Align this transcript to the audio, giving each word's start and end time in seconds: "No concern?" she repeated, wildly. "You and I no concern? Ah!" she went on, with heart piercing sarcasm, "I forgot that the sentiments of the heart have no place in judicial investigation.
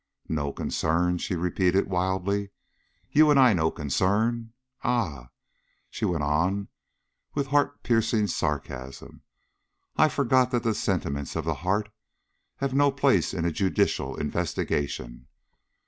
"No 0.29 0.51
concern?" 0.51 1.19
she 1.19 1.35
repeated, 1.35 1.87
wildly. 1.87 2.49
"You 3.11 3.29
and 3.29 3.39
I 3.39 3.53
no 3.53 3.69
concern? 3.69 4.51
Ah!" 4.83 5.29
she 5.91 6.05
went 6.05 6.23
on, 6.23 6.69
with 7.35 7.45
heart 7.45 7.83
piercing 7.83 8.25
sarcasm, 8.25 9.21
"I 9.97 10.09
forgot 10.09 10.49
that 10.49 10.63
the 10.63 10.73
sentiments 10.73 11.35
of 11.35 11.45
the 11.45 11.53
heart 11.53 11.89
have 12.55 12.73
no 12.73 12.91
place 12.91 13.31
in 13.31 13.47
judicial 13.53 14.15
investigation. 14.19 15.27